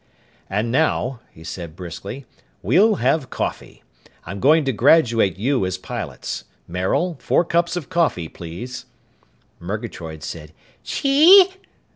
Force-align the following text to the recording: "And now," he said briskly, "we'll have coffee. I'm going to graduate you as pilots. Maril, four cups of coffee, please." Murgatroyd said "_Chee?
"And 0.49 0.71
now," 0.71 1.19
he 1.31 1.43
said 1.43 1.75
briskly, 1.75 2.25
"we'll 2.63 2.95
have 2.95 3.29
coffee. 3.29 3.83
I'm 4.25 4.39
going 4.39 4.65
to 4.65 4.73
graduate 4.73 5.37
you 5.37 5.63
as 5.63 5.77
pilots. 5.77 6.45
Maril, 6.67 7.17
four 7.19 7.45
cups 7.45 7.75
of 7.75 7.87
coffee, 7.87 8.27
please." 8.27 8.85
Murgatroyd 9.59 10.23
said 10.23 10.53
"_Chee? 10.83 11.53